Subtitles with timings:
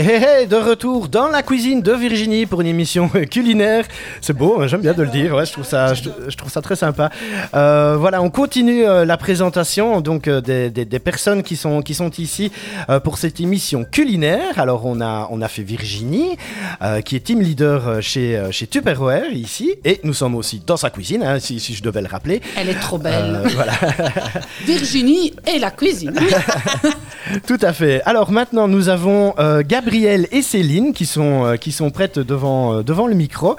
[0.00, 3.84] De retour dans la cuisine de Virginie pour une émission culinaire.
[4.22, 5.34] C'est beau, hein, j'aime bien de le dire.
[5.34, 7.10] Ouais, je trouve ça, je, je trouve ça très sympa.
[7.54, 11.82] Euh, voilà, on continue euh, la présentation donc euh, des, des- des personnes qui sont
[11.82, 12.50] qui sont ici
[13.04, 14.58] pour cette émission culinaire.
[14.58, 16.36] Alors on a on a fait Virginie
[17.04, 21.22] qui est team leader chez chez Tupperware ici et nous sommes aussi dans sa cuisine
[21.22, 22.40] hein, si, si je devais le rappeler.
[22.56, 23.42] Elle est trop belle.
[23.54, 23.72] Voilà.
[24.64, 26.14] Virginie et la cuisine.
[27.46, 28.00] Tout à fait.
[28.06, 32.74] Alors maintenant, nous avons euh, Gabrielle et Céline qui sont, euh, qui sont prêtes devant,
[32.74, 33.56] euh, devant le micro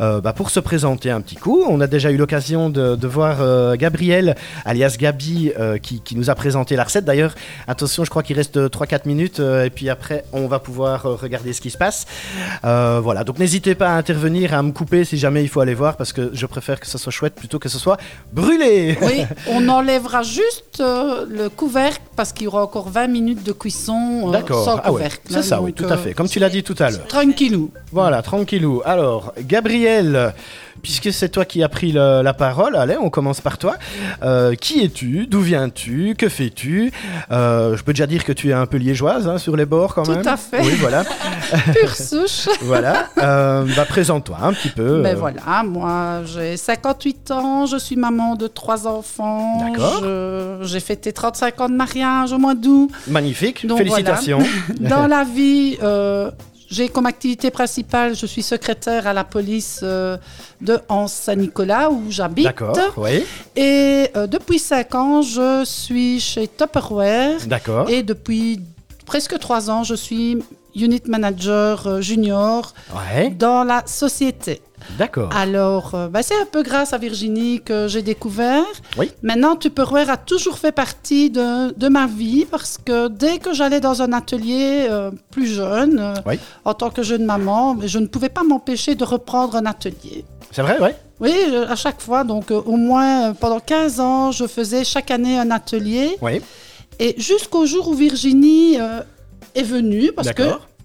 [0.00, 1.64] euh, bah, pour se présenter un petit coup.
[1.68, 3.38] On a déjà eu l'occasion de, de voir
[3.76, 5.50] Gabrielle, alias Gabi,
[5.82, 7.04] qui, qui nous a présenté la recette.
[7.04, 7.34] D'ailleurs,
[7.66, 11.60] attention, je crois qu'il reste 3-4 minutes et puis après, on va pouvoir regarder ce
[11.60, 12.06] qui se passe.
[12.62, 15.96] Voilà, donc n'hésitez pas à intervenir, à me couper si jamais il faut aller voir
[15.96, 17.96] parce que je préfère que ce soit chouette plutôt que ce soit
[18.32, 18.96] brûlé.
[19.02, 23.52] Oui, on enlèvera juste euh, le couvercle parce qu'il y aura encore 20 minutes de
[23.52, 25.20] cuisson euh, sans Ah ouais, couvercle.
[25.28, 26.12] c'est ça, oui, Donc, tout à fait.
[26.14, 27.06] Comme tu l'as dit tout à l'heure.
[27.06, 27.70] Tranquillou.
[27.92, 28.82] Voilà, tranquillou.
[28.84, 30.32] Alors, Gabriel,
[30.82, 33.76] puisque c'est toi qui as pris le- la parole, allez, on commence par toi.
[34.22, 35.26] Euh, qui es-tu?
[35.26, 36.14] D'où viens-tu?
[36.16, 36.92] Que fais-tu?
[37.30, 39.94] Euh, Je peux déjà dire que tu es un peu liégeoise hein, sur les bords
[39.94, 40.26] quand Tout même.
[40.26, 40.60] à fait.
[40.62, 41.04] Oui, voilà.
[41.74, 42.48] Pure souche.
[42.62, 43.08] voilà.
[43.18, 45.02] Euh, bah, présente-toi un petit peu.
[45.02, 49.58] Ben euh, voilà, moi j'ai 58 ans, je suis maman de trois enfants.
[49.70, 50.02] D'accord.
[50.62, 52.90] J'ai fêté 35 ans de mariage au mois d'août.
[53.08, 53.66] Magnifique.
[53.66, 54.38] Donc, Félicitations.
[54.80, 55.51] Dans la vie,
[55.82, 56.30] euh,
[56.70, 60.16] j'ai comme activité principale, je suis secrétaire à la police euh,
[60.60, 62.44] de Anse-Saint-Nicolas où j'habite.
[62.46, 62.76] D'accord.
[62.96, 63.24] Oui.
[63.56, 67.38] Et euh, depuis 5 ans, je suis chez Tupperware.
[67.46, 67.88] D'accord.
[67.90, 68.60] Et depuis
[69.06, 70.38] presque 3 ans, je suis
[70.74, 73.28] unit manager junior Ouais.
[73.30, 74.62] dans la société.
[74.98, 75.30] D'accord.
[75.34, 78.64] Alors, euh, bah, c'est un peu grâce à Virginie que j'ai découvert.
[78.98, 79.10] Oui.
[79.22, 83.80] Maintenant, Tupperware a toujours fait partie de, de ma vie parce que dès que j'allais
[83.80, 86.38] dans un atelier euh, plus jeune, euh, Oui.
[86.64, 90.24] en tant que jeune maman, je ne pouvais pas m'empêcher de reprendre un atelier.
[90.50, 90.76] C'est vrai.
[91.20, 92.24] Oui, euh, à chaque fois.
[92.24, 96.16] Donc, au moins, pendant 15 ans, je faisais chaque année un atelier.
[96.20, 96.40] Oui.
[96.98, 98.76] Et jusqu'au jour où Virginie
[99.54, 100.42] est venue, parce que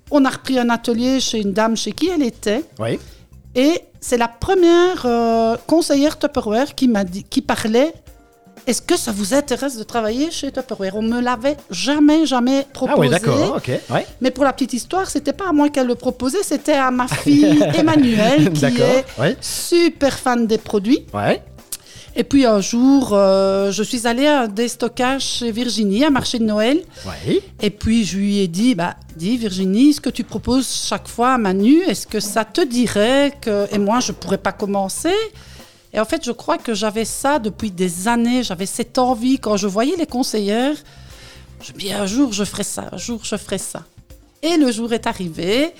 [0.09, 2.63] on a repris un atelier chez une dame chez qui elle était.
[2.79, 2.97] Oui.
[3.55, 7.93] Et c'est la première euh, conseillère Tupperware qui m'a dit, qui parlait.
[8.65, 10.95] Est-ce que ça vous intéresse de travailler chez Tupperware?
[10.97, 12.95] On me l'avait jamais, jamais proposé.
[12.97, 13.55] Ah oui, d'accord.
[13.57, 13.71] Ok.
[13.89, 14.05] Ouais.
[14.19, 17.07] Mais pour la petite histoire, c'était pas à moi qu'elle le proposait, c'était à ma
[17.23, 19.37] fille Emmanuelle, qui est Ouais.
[19.39, 21.05] super fan des produits.
[21.13, 21.41] Ouais.
[22.19, 26.39] Et puis un jour, euh, je suis allée à des stockages chez Virginie, à marché
[26.39, 26.81] de Noël.
[27.61, 31.33] Et puis je lui ai dit, bah, dis Virginie, ce que tu proposes chaque fois
[31.33, 33.71] à Manu, est-ce que ça te dirait que...
[33.71, 35.13] Et moi, je pourrais pas commencer?
[35.93, 38.41] Et en fait, je crois que j'avais ça depuis des années.
[38.41, 40.75] J'avais cette envie, quand je voyais les conseillères,
[41.61, 43.83] je me dis, un jour, je ferai ça, un jour, je ferai ça.
[44.41, 45.71] Et le jour est arrivé.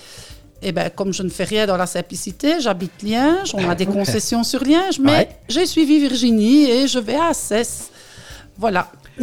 [0.61, 3.85] Et ben, comme je ne fais rien dans la simplicité, j'habite Liège, on a des
[3.97, 5.29] concessions sur Liège, mais Ouais.
[5.49, 7.89] j'ai suivi Virginie et je vais à Assès.
[8.57, 8.91] Voilà,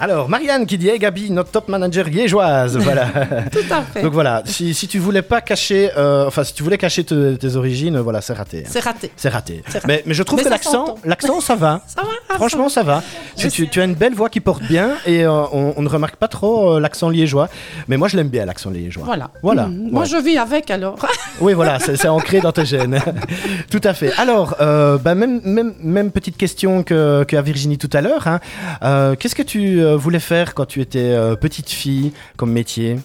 [0.00, 2.76] Alors, Marianne qui dit Hey Gabi, notre top manager liégeoise.
[2.82, 3.06] Voilà.
[3.52, 4.02] tout à fait.
[4.02, 7.34] Donc voilà, si, si tu voulais pas cacher, euh, enfin si tu voulais cacher te-
[7.34, 8.60] tes origines, voilà, c'est raté.
[8.66, 8.68] hein.
[8.70, 9.12] C'est raté.
[9.16, 9.62] C'est raté.
[9.68, 9.86] C'est raté.
[9.86, 10.98] Mais, mais je trouve Mais que ça l'accent, s'entend.
[11.04, 11.82] l'accent, ça va.
[11.86, 13.02] Ça va ah, Franchement, ça va.
[13.36, 16.28] Tu, as une belle voix qui porte bien et euh, on, on ne remarque pas
[16.28, 17.48] trop euh, l'accent liégeois.
[17.88, 19.04] Mais moi, je l'aime bien, l'accent liégeois.
[19.04, 19.30] Voilà.
[19.42, 19.66] Voilà.
[19.66, 19.90] Mhm.
[19.92, 20.08] Moi, Ouais.
[20.08, 20.96] je vis avec alors.
[21.40, 23.00] Oui, voilà, c'est c'est ancré dans tes gènes.
[23.70, 24.12] tout à fait.
[24.18, 28.26] Alors, euh, bah, même, même, même petite question que, que à Virginie tout à l'heure.
[28.26, 28.40] hein.
[28.82, 32.98] Euh, Qu'est-ce que tu voulais faire quand tu étais euh, petite fille comme métier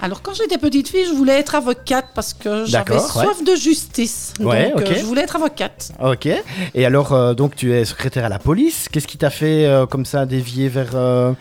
[0.00, 3.00] Alors, quand j'étais petite fille, je voulais être avocate parce que j'avais ouais.
[3.00, 4.34] soif de justice.
[4.40, 4.88] Ouais, Donc, ok.
[4.90, 5.92] euh, je voulais être avocate.
[6.02, 6.28] Ok.
[6.74, 8.88] Et alors, euh, donc, tu es secrétaire à la police.
[8.90, 11.32] Qu'est-ce qui t'a fait euh, comme ça dévier vers, euh,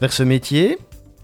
[0.00, 0.78] vers ce métier?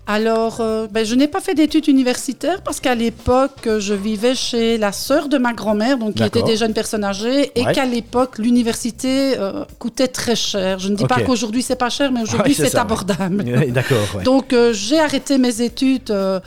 [0.06, 4.34] Alors, euh, ben, je n'ai pas fait d'études universitaires parce qu'à l'époque, euh, je vivais
[4.34, 7.72] chez la sœur de ma grand-mère, donc qui était déjà une personne âgée, et Ouais.
[7.72, 10.80] qu'à l'époque, l'université euh, coûtait très cher.
[10.80, 12.80] Je ne dis pas qu'aujourd'hui c'est pas cher, mais aujourd'hui Ouais, c'est ouais.
[12.80, 13.44] abordable.
[13.72, 13.98] D'accord.
[14.16, 14.24] ouais.
[14.24, 16.40] Donc, euh, j'ai arrêté mes études euh,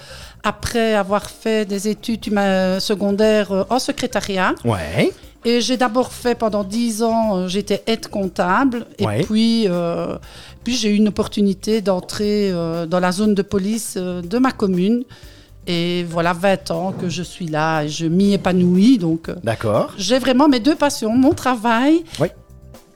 [0.44, 2.26] après avoir fait des études
[2.80, 4.54] secondaires en secrétariat.
[4.66, 5.12] Ouais.
[5.46, 8.88] Et j'ai d'abord fait pendant 10 ans, euh, j'étais aide comptable.
[8.98, 9.24] Et Ouais.
[9.24, 10.18] puis, euh,
[10.64, 14.52] puis j'ai eu une opportunité d'entrer euh, dans la zone de police euh, de ma
[14.52, 15.04] commune.
[15.68, 18.98] Et voilà 20 ans que je suis là et je m'y épanouis.
[18.98, 19.94] Donc, D'accord.
[19.98, 22.28] j'ai vraiment mes deux passions, mon travail Oui.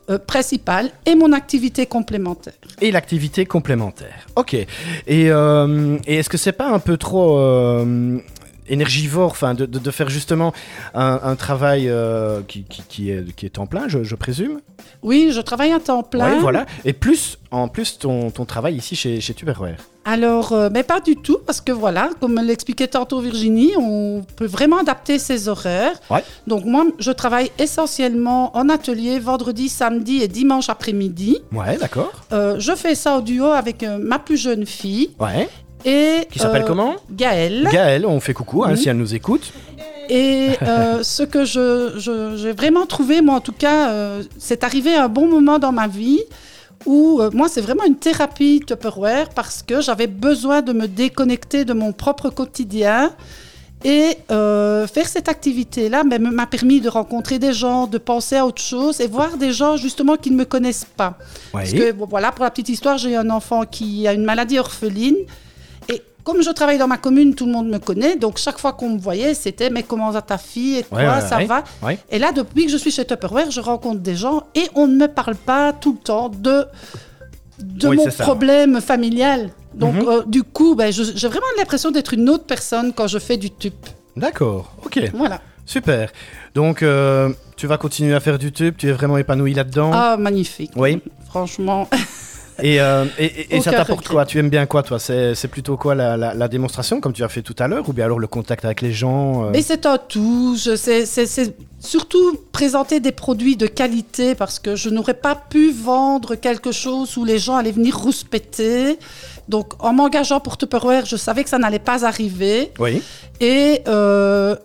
[0.10, 2.54] euh, principal et mon activité complémentaire.
[2.82, 4.28] Et l'activité complémentaire.
[4.36, 4.54] Ok.
[4.54, 4.68] Et,
[5.08, 8.18] euh, et est-ce que c'est pas un peu trop euh,
[8.70, 10.54] énergivore, enfin de, de- de faire justement
[10.94, 14.60] un, un travail euh, qui, qui, qui est, qui est en plein, je, je présume.
[15.04, 16.40] Oui, je travaille à temps plein.
[16.40, 16.66] Voilà.
[16.86, 19.78] Et plus, en plus, ton, ton travail ici chez, chez Tupperware.
[20.06, 24.46] Alors, euh, mais pas du tout, parce que voilà, comme l'expliquait tantôt Virginie, on peut
[24.48, 26.00] vraiment adapter ses horaires.
[26.10, 26.24] Ouais.
[26.48, 31.38] Donc moi, je travaille essentiellement en atelier vendredi, samedi et dimanche après-midi.
[31.52, 32.12] Ouais, d'accord.
[32.32, 35.50] Euh, je fais ça au duo avec euh, ma plus jeune fille Ouais.
[35.86, 36.96] Et Qui s'appelle euh, comment?
[37.12, 37.68] Gaëlle.
[37.72, 39.52] Gaëlle, on fait coucou hein, si elle nous écoute.
[40.10, 44.64] Et euh, ce que je, je- j'ai vraiment trouvé, moi en tout cas, euh, c'est
[44.64, 46.20] arrivé à un bon moment dans ma vie
[46.86, 51.66] où euh, moi c'est vraiment une thérapie Tupperware parce que j'avais besoin de me déconnecter
[51.66, 53.12] de mon propre quotidien.
[53.86, 59.00] Et faire cette activité-là m'a permis de rencontrer des gens, de penser à autre chose
[59.00, 61.18] et voir des gens justement qui ne me connaissent pas.
[61.54, 64.60] Parce que bon, voilà, pour la petite histoire, j'ai un enfant qui a une maladie
[64.60, 65.16] orpheline.
[66.24, 68.16] Comme je travaille dans ma commune, tout le monde me connaît.
[68.16, 71.22] Donc chaque fois qu'on me voyait, c'était mais comment va ta fille et Ouais, ouais,
[71.22, 71.46] ça ouais.
[71.46, 71.64] va.
[72.12, 74.96] Et là, depuis que je suis chez Tupperware, je rencontre des gens et on ne
[74.96, 76.66] me parle pas tout le temps de,
[77.60, 79.50] de Oui, mon problème familial.
[79.74, 80.08] Donc Mhm.
[80.08, 83.50] euh, du coup, ben, j'ai vraiment l'impression d'être une autre personne quand je fais du
[83.52, 83.74] tup.
[84.16, 84.74] D'accord.
[84.86, 85.00] Ok.
[85.14, 85.40] Voilà.
[85.66, 86.12] Super.
[86.56, 88.76] Donc, euh, tu vas continuer à faire du tube.
[88.78, 89.92] Tu es vraiment épanoui là-dedans?
[89.94, 90.72] Ah, magnifique.
[90.76, 91.02] Oui.
[91.28, 91.88] Franchement.
[92.62, 94.26] Et, euh, et, et- ça t'apporte quoi?
[94.26, 95.00] Tu aimes bien quoi, toi?
[95.00, 97.94] C'est plutôt quoi la, la- la démonstration, comme tu as fait tout à l'heure, ou
[97.94, 99.50] bien alors le contact avec les gens euh?
[99.52, 100.56] Mais c'est un tout.
[100.58, 101.06] C'est
[101.80, 107.16] surtout présenter des produits de qualité parce que je n'aurais pas pu vendre quelque chose
[107.18, 109.00] où les gens allaient venir rouspéter.
[109.48, 112.72] Donc, en m'engageant pour Tupperware, je savais que ça n'allait pas arriver.
[112.80, 113.02] Oui.
[113.42, 114.56] Et, euh,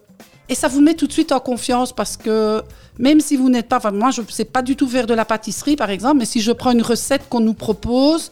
[0.49, 2.63] et ça vous met tout de suite en confiance parce que
[2.99, 5.15] même si vous n'êtes pas, enfin moi je ne sais pas du tout faire de
[5.15, 8.31] la pâtisserie par exemple, mais si je prends une recette qu'on nous propose,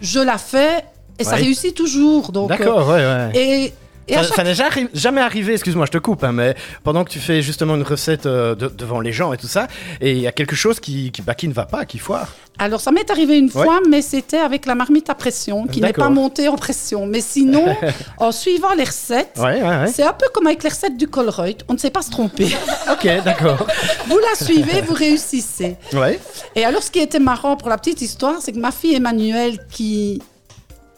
[0.00, 0.84] je la fais
[1.18, 2.32] et ça réussit toujours.
[2.32, 3.02] Donc, D'accord, ouais, ouais.
[3.02, 3.72] euh, et,
[4.08, 6.54] et ça chaque ça n'est jamais, jamais arrivé, excuse-moi, je te coupe, hein, mais
[6.84, 9.68] pendant que tu fais justement une recette euh, de- devant les gens et tout ça,
[10.00, 12.28] et il y a quelque chose qui, qui, bah, qui ne va pas, qui foire.
[12.58, 13.64] Alors, ça m'est arrivé une Ouais.
[13.64, 17.06] fois, mais c'était avec la marmite à pression, qui n'est pas montée en pression.
[17.06, 17.64] Mais sinon,
[18.18, 19.86] en suivant les recettes, Ouais, ouais, ouais.
[19.86, 21.56] c'est un peu comme avec les recettes du Colruyt.
[21.68, 22.48] On ne sait pas se tromper.
[22.92, 23.66] Ok, d'accord.
[24.08, 25.76] vous la suivez, vous réussissez.
[25.94, 26.20] Ouais.
[26.54, 29.58] Et alors, ce qui était marrant pour la petite histoire, c'est que ma fille Emmanuelle,
[29.70, 30.20] qui,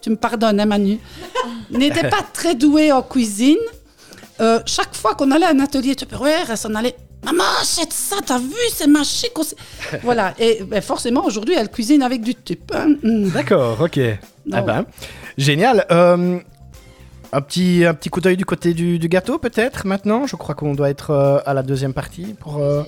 [0.04, 0.98] tu me pardonnes, hein, Manu,
[1.70, 3.56] n'était pas très douée en cuisine.
[4.40, 6.94] Euh, chaque fois qu'on allait à un atelier Tupperware, elle s'en allait.
[7.24, 9.32] Maman, achète ça, t'as vu, c'est magique.
[10.02, 10.34] voilà.
[10.38, 12.70] Et ben, forcément, aujourd'hui, elle cuisine avec du tup.
[12.74, 12.96] hein.
[13.02, 13.30] Mm.
[13.30, 13.98] D'accord, ok.
[14.52, 14.84] Ah ben,
[15.38, 15.86] génial.
[15.90, 16.38] Euh,
[17.32, 20.26] un, petit, un petit coup d'œil du côté du, du gâteau, peut-être, maintenant?
[20.26, 22.82] Je crois qu'on doit être euh, à la deuxième partie pour euh,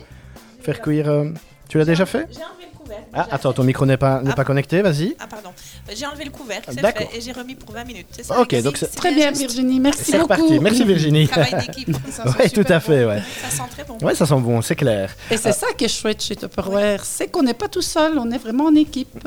[0.61, 1.09] faire cuire.
[1.09, 1.31] euh,
[1.71, 2.29] Tu l'as déjà fait?
[2.31, 2.41] J'ai
[2.87, 3.05] couvercle.
[3.15, 4.35] Ah, attends, fait- ton micro n'est pas, n'est Ah.
[4.35, 5.17] pas connecté, vas-y.
[5.19, 5.51] Ah, pardon.
[5.95, 7.11] J'ai enlevé le couvercle, c'est D'accord.
[7.11, 8.07] fait, et j'ai remis pour 20 minutes.
[8.11, 9.81] C'est ça, Ok, donc c'est- C'est Très bien, juste Virginie.
[9.81, 10.33] Merci C'est beaucoup.
[10.35, 10.61] reparti.
[10.61, 11.29] Merci Virginie.
[11.29, 11.89] Travail d'équipe.
[12.39, 13.11] Oui, tout à fait, bon.
[13.11, 13.23] ouais.
[13.43, 13.99] Ça sent très bon.
[14.05, 15.15] Ouais, ça sent bon, c'est clair.
[15.31, 18.31] Et c'est ça qui est chouette chez Tupperware, c'est qu'on n'est pas tout seul, on
[18.31, 19.27] est vraiment en équipe.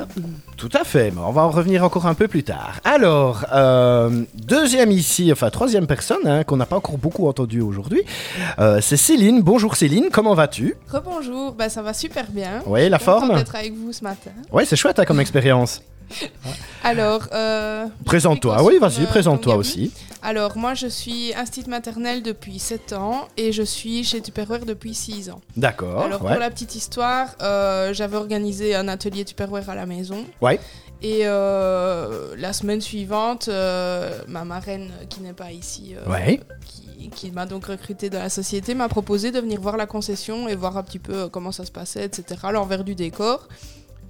[0.58, 2.80] Tout à fait, mais on va en revenir encore un peu plus tard.
[2.84, 8.02] Alors, euh, deuxième ici, enfin troisième personne hein, qu'on n'a pas encore beaucoup entendu aujourd'hui,
[8.60, 9.42] euh, c'est Céline.
[9.42, 10.76] Bonjour Céline, comment vas-tu?
[10.92, 12.62] Rebonjour, bah, ça va super bien.
[12.66, 13.32] Oui, la forme?
[13.50, 14.32] D'être avec vous ce matin.
[14.52, 15.82] Oui, c'est chouette hein, comme expérience.
[16.84, 19.92] Alors, euh, Présente-toi, oui, vas-y, présente-toi aussi.
[20.24, 24.96] alors moi je suis institut maternelle depuis 7 ans et je suis chez Tupperware depuis
[24.96, 25.40] 6 ans.
[25.56, 26.32] D'accord, Alors ouais.
[26.32, 30.26] pour la petite histoire, euh, j'avais organisé un atelier Tupperware à la maison.
[30.42, 30.60] Ouais.
[31.02, 36.42] Et euh, la semaine suivante, euh, ma marraine qui n'est pas ici, euh, Ouais.
[36.66, 40.48] qui, qui m'a donc recruté dans la société, m'a proposé de venir voir la concession
[40.50, 43.48] et voir un petit peu euh, comment ça se passait, etc., l'envers du décor.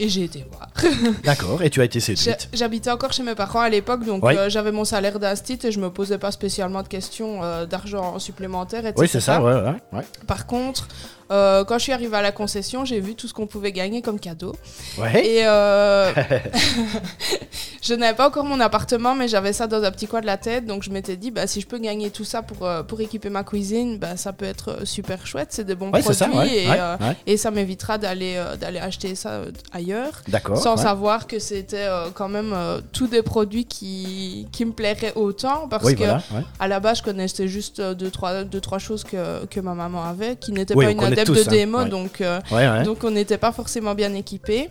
[0.01, 0.69] Et j'ai été voir.
[1.25, 2.47] D'accord, et tu as été séduite.
[2.53, 4.37] J'habitais encore chez mes parents à l'époque, donc Ouais.
[4.37, 8.17] euh, j'avais mon salaire d'instit et je me posais pas spécialement de questions euh, d'argent
[8.17, 8.95] supplémentaire, etc.
[8.97, 10.05] Oui, c'est ça, ouais, ouais, ouais.
[10.25, 10.87] Par contre,
[11.31, 14.01] euh, quand je suis arrivée à la concession, j'ai vu tout ce qu'on pouvait gagner
[14.01, 14.55] comme cadeau.
[14.97, 15.25] Ouais.
[15.25, 16.11] Et euh,
[17.81, 20.37] je n'avais pas encore mon appartement, mais j'avais ça dans un petit coin de la
[20.37, 22.99] tête, donc je m'étais dit, bah, si je peux gagner tout ça pour, euh, pour
[23.01, 26.29] équiper ma cuisine, bah, ça peut être super chouette, c'est des bons Ouais, produits ça,
[26.29, 26.95] ouais, et, euh,
[27.25, 30.57] et ça m'évitera d'aller euh, d'aller acheter ça ailleurs D'accord.
[30.57, 35.13] sans savoir que c'était euh, quand même euh, tous des produits qui, qui me plairaient
[35.15, 36.21] autant parce Oui, que voilà.
[36.59, 40.03] à la base je connaissais juste deux trois, deux, trois choses que, que ma maman
[40.03, 41.89] avait qui n'étaient Oui, pas une tous, de hein, démo ouais.
[41.89, 42.83] donc, euh, Ouais, ouais.
[42.83, 44.69] donc on n'était pas forcément bien équipés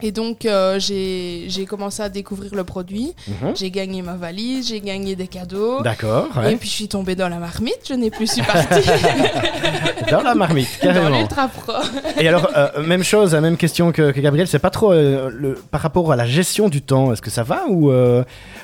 [0.00, 3.56] et donc euh, j'ai commencé à découvrir le produit Mhm.
[3.56, 7.28] j'ai gagné ma valise j'ai gagné des cadeaux D'accord, et puis je suis tombée dans
[7.28, 8.80] la marmite je n'ai plus su partir
[10.10, 11.18] Dans la marmite, dans carrément.
[11.18, 11.72] l'ultra pro
[12.18, 15.28] Et alors, euh, même chose, la même question que, que Gabriel, c'est pas trop euh,
[15.34, 17.90] le, par rapport à la gestion du temps, est-ce que ça va ou.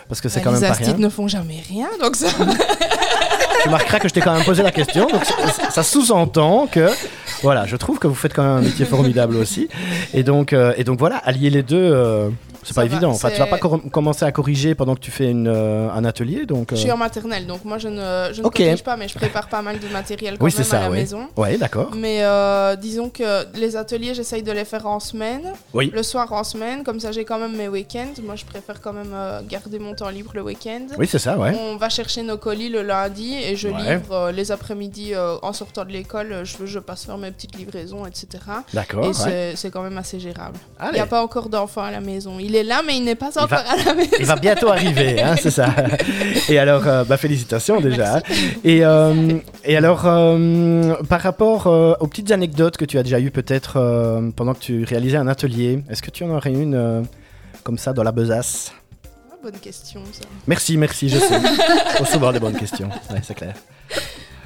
[0.09, 0.97] parce que c'est Bah, quand même les pas rien.
[0.97, 2.29] ne font jamais rien donc ça
[3.65, 5.07] tu marqueras que je t'ai quand même posé la question.
[5.07, 5.23] Donc
[5.71, 6.91] ça, sous-entend que,
[7.45, 9.69] voilà, je trouve que vous faites quand même un métier formidable aussi.
[10.13, 12.31] Et donc, euh, et donc voilà, allier les deux, euh,
[12.63, 13.11] c'est Ça pas va, évident.
[13.11, 16.03] Enfin, tu vas pas cor- commencer à corriger pendant que tu fais une, euh, un
[16.05, 16.69] atelier, donc.
[16.71, 18.57] Je suis en maternelle, donc moi je ne, je ne Ok.
[18.57, 20.81] corrige pas, mais je prépare pas mal de matériel quand Oui, même c'est à ça,
[20.81, 20.97] la oui.
[20.99, 21.29] maison.
[21.37, 21.91] Ouais, d'accord.
[21.95, 25.43] Mais euh, disons que les ateliers, j'essaye de les faire en semaine,
[25.75, 25.91] Oui.
[25.95, 28.15] le soir en semaine, comme ça j'ai quand même mes week-ends.
[28.25, 30.87] Moi je préfère quand même euh, garder mon temps libre le week-end.
[30.99, 31.53] Oui, c'est ça, ouais.
[31.61, 33.75] On va chercher nos colis le lundi et je Ouais.
[33.99, 36.33] livre euh, les après-midi euh, en sortant de l'école.
[36.33, 38.27] euh, Je, je passe faire mes petites livraisons, etc.
[38.73, 39.05] D'accord.
[39.05, 39.53] et ouais.
[39.57, 40.57] c'est- quand même assez gérable.
[40.89, 42.39] Il n'y a pas encore d'enfant à la maison.
[42.39, 44.11] Il est là, mais il n'est pas encore va- à la maison.
[44.19, 45.69] Il va bientôt arriver, hein, c'est ça.
[46.49, 48.21] Et alors, euh, bah, félicitations déjà.
[48.63, 53.31] Et, euh, et alors, euh, par rapport aux petites anecdotes que tu as déjà eues
[53.31, 53.75] peut-être
[54.37, 57.05] pendant que tu réalisais un atelier, est-ce que tu en aurais une
[57.63, 58.73] comme ça dans la besace?
[59.33, 60.25] Ah, bonne question, ça.
[60.47, 61.41] Merci, merci, je sais.
[61.97, 63.55] Faut souvent des bonnes questions, ouais, c'est clair.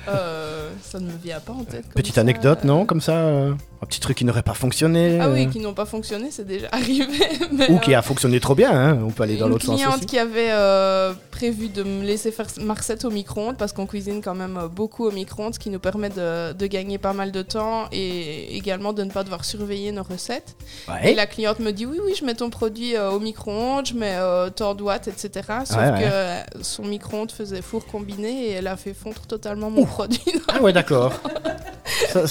[0.09, 1.83] Euh, ça ne me vient pas en tête.
[1.85, 2.21] comme Petite ça.
[2.23, 5.49] anecdote, non Comme ça euh, Un petit truc qui n'aurait pas fonctionné Ah euh, oui,
[5.49, 7.07] qui n'ont pas fonctionné, c'est déjà arrivé.
[7.53, 9.67] mais, Ou qui euh, a fonctionné trop bien, hein, on peut aller dans une l'autre
[9.67, 10.07] sens cliente aussi.
[10.07, 14.21] qui avait euh, prévu de me laisser faire ma recette au micro-ondes parce qu'on cuisine
[14.21, 17.31] quand même euh, beaucoup au micro-ondes, ce qui nous permet de, de gagner pas mal
[17.31, 20.57] de temps et également de ne pas devoir surveiller nos recettes.
[21.05, 23.95] Et la cliente me dit oui, oui, je mets ton produit euh, au micro-ondes, je
[23.95, 25.31] mets euh, tant de watts, etc.
[25.65, 26.01] Sauf Ouais, ouais.
[26.01, 30.21] que euh, son micro-ondes faisait four combiné et elle a fait fondre totalement mon produit.
[30.49, 31.13] Ah ouais, d'accord.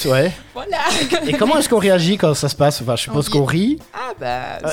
[0.06, 0.32] Ouais.
[0.54, 0.78] voilà.
[1.26, 2.82] Et comment est-ce qu'on réagit quand ça se passe?
[2.82, 3.80] Enfin, je suppose On qu'on rit.
[3.94, 4.60] Ah bah.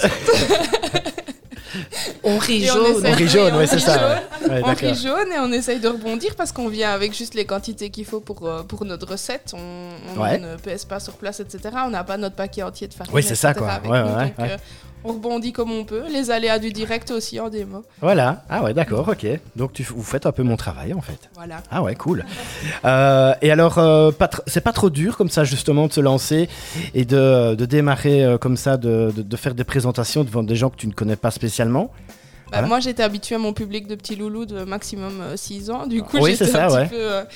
[2.22, 2.86] On rit jaune.
[2.86, 3.98] essaie- On rit jaune, ouais, c'est ça.
[3.98, 4.50] jaune.
[4.52, 4.54] ouais.
[4.54, 7.44] Ouais, on rit jaune et on essaye de rebondir parce qu'on vient avec juste les
[7.44, 9.52] quantités qu'il faut pour, euh, pour notre recette.
[9.54, 10.38] On, on Ouais.
[10.38, 11.70] ne pèse pas sur place, etc.
[11.84, 13.12] On n'a pas notre paquet entier de farine.
[13.12, 13.66] Oui, c'est ça, quoi.
[13.66, 13.90] Ouais, nous.
[13.90, 14.50] ouais, Donc, ouais.
[14.52, 14.56] euh,
[15.04, 16.02] on rebondit comme on peut.
[16.10, 17.82] Les aléas du direct aussi en démo.
[18.00, 18.42] Voilà.
[18.48, 19.26] Ah ouais, d'accord, ok.
[19.56, 21.28] Donc tu, vous faites un peu mon travail en fait.
[21.34, 21.62] Voilà.
[21.70, 22.24] Ah ouais, cool.
[22.84, 24.10] Euh, et alors, euh,
[24.46, 26.48] c'est pas trop dur comme ça justement de se lancer
[26.94, 30.56] et de, de démarrer euh, comme ça, de, de- de faire des présentations devant des
[30.56, 31.90] gens que tu ne connais pas spécialement?
[32.46, 32.66] Bah, Voilà.
[32.68, 35.86] Moi, j'étais habituée à mon public de petits loulous de maximum 6 ans.
[35.86, 36.88] Du coup, Oui, j'étais c'est ça, un petit ouais.
[36.88, 37.26] peu.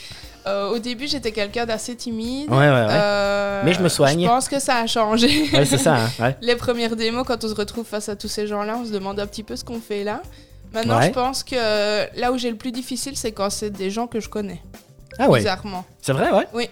[0.49, 2.51] Euh, au début, j'étais quelqu'un d'assez timide.
[2.51, 2.87] Ouais, ouais, ouais.
[2.91, 4.23] Euh, Mais je me soigne.
[4.23, 5.49] Je pense que ça a changé.
[5.53, 5.97] Ouais, c'est ça.
[6.21, 6.35] hein.
[6.43, 9.21] Les premières démos, quand on se retrouve face à tous ces gens-là, on se demande
[9.21, 10.23] un petit peu ce qu'on fait là.
[10.73, 11.57] Maintenant, je pense que
[12.21, 14.61] là où j'ai le plus difficile, c'est quand c'est des gens que je connais,
[15.19, 15.39] Ah ouais.
[15.39, 15.85] bizarrement.
[16.03, 16.47] C'est vrai, ouais.
[16.53, 16.69] Oui.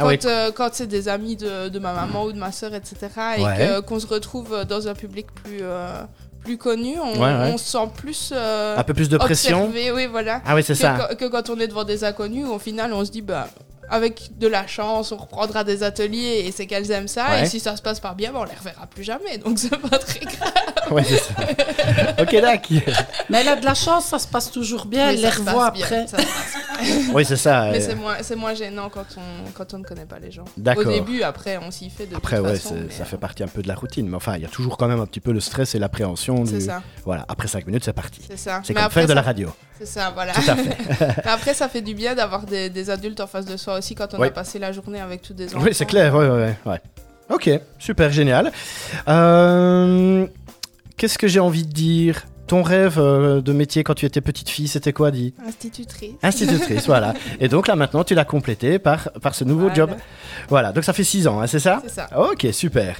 [0.00, 0.26] Ah Quand, ouais.
[0.26, 2.96] euh, quand c'est des amis de, de ma maman ou de ma soeur, etc.,
[3.38, 3.80] et Ouais.
[3.86, 6.02] qu'on se retrouve dans un public plus, euh,
[6.42, 7.50] plus connu, on, Ouais, ouais.
[7.52, 9.64] on se sent plus euh, Un peu plus de pression.
[9.66, 10.40] observé, oui, voilà.
[10.46, 11.08] Ah oui, c'est ça.
[11.10, 13.48] que- que quand on est devant des inconnus, au final, on se dit, bah,
[13.90, 17.26] avec de la chance, on reprendra des ateliers et c'est qu'elles aiment ça.
[17.30, 17.42] Ouais.
[17.42, 19.38] Et si ça se passe pas bien, bah, on les reverra plus jamais.
[19.38, 20.52] Donc c'est pas très grave.
[20.90, 21.32] Ouais, c'est ça.
[22.22, 22.94] ok, d'accord.
[23.30, 25.06] Mais elle a de la chance, ça se passe toujours bien.
[25.06, 26.06] Mais Elle les revoit bien, après.
[26.06, 26.54] ça se passe
[27.14, 27.68] Oui, c'est ça.
[27.72, 30.44] Mais euh, c'est moins, moins gênant quand on, quand on ne connaît pas les gens.
[30.56, 30.86] D'accord.
[30.86, 32.74] Au début, après, on s'y fait de Après, toute ouais, façon.
[32.74, 34.08] mais, ça euh, fait partie un peu de la routine.
[34.08, 36.44] Mais enfin, il y a toujours quand même un petit peu le stress et l'appréhension.
[36.46, 38.20] C'est du- ça, Voilà, après 5 minutes, c'est parti.
[38.28, 38.60] c'est ça.
[38.64, 39.50] C'est comme après, faire de la radio.
[39.78, 40.32] C'est ça, voilà.
[40.32, 40.76] Tout à fait.
[41.24, 43.94] Mais après, ça fait du bien d'avoir des, des adultes en face de soi aussi
[43.94, 44.28] quand on Oui.
[44.28, 45.64] a passé la journée avec tous des enfants.
[45.64, 46.80] Oui, c'est clair, ouais, ouais, ouais.
[47.30, 48.52] Ok, super, génial.
[49.08, 50.26] Euh,
[50.96, 52.24] Qu'est-ce que j'ai envie de dire?
[52.48, 56.12] Ton rêve euh, de métier quand tu étais petite fille, c'était quoi, dit Institutrice.
[56.22, 57.14] Institutrice, voilà.
[57.40, 59.74] Et donc là, maintenant, tu l'as complété par, par ce nouveau Voilà.
[59.74, 59.90] job.
[60.48, 61.82] Voilà, donc ça fait 6 ans, hein, c'est ça?
[61.86, 62.08] C'est ça.
[62.18, 62.96] Ok, super.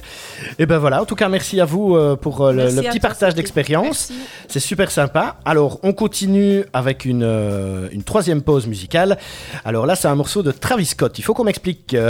[0.59, 3.33] Et ben voilà, en tout cas, merci à vous euh, pour euh, le, petit partage
[3.33, 4.11] d'expérience.
[4.47, 5.37] C'est super sympa.
[5.45, 9.17] Alors, on continue avec une, euh, une troisième pause musicale.
[9.65, 11.17] Alors là, c'est un morceau de Travis Scott.
[11.17, 11.95] Il faut qu'on m'explique.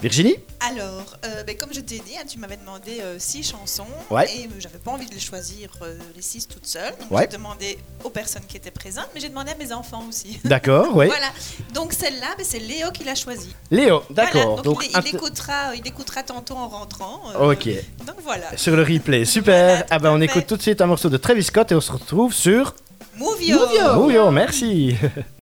[0.00, 3.86] Virginie Alors, euh, ben, comme je t'ai dit, hein, tu m'avais demandé euh, six chansons
[4.10, 4.26] Ouais.
[4.32, 6.94] et euh, j'avais pas envie de les choisir euh, les six toutes seules.
[7.00, 7.26] Donc Ouais.
[7.28, 10.38] j'ai demandé aux personnes qui étaient présentes, mais j'ai demandé à mes enfants aussi.
[10.44, 11.06] D'accord, oui.
[11.06, 11.26] Voilà.
[11.74, 13.52] Donc celle-là, ben, c'est Léo qui l'a choisie.
[13.72, 14.30] Léo, Voilà.
[14.32, 14.62] d'accord.
[14.62, 17.20] Donc, il, écoutera, il écoutera tantôt en rentrant.
[17.40, 17.66] Ok.
[18.06, 18.56] Donc voilà.
[18.56, 19.68] Sur le replay, super.
[19.78, 21.80] Voilà, ah ben on écoute tout de suite un morceau de Travis Scott et on
[21.80, 22.74] se retrouve sur.
[23.16, 23.58] Mouvio.
[23.96, 24.94] Mouvio, merci.